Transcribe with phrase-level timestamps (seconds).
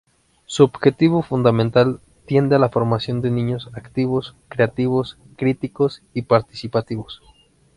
[0.47, 7.21] Su objetivo fundamental tiende a la formación de niños activos, creativos, críticos y participativos.